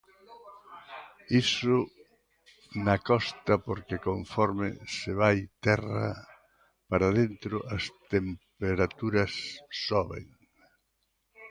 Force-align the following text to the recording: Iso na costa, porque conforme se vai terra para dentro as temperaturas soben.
Iso 1.43 1.77
na 2.85 2.95
costa, 3.09 3.53
porque 3.67 4.03
conforme 4.09 4.67
se 4.97 5.11
vai 5.21 5.37
terra 5.65 6.07
para 6.89 7.07
dentro 7.19 7.55
as 7.75 7.83
temperaturas 8.13 9.31
soben. 9.85 10.25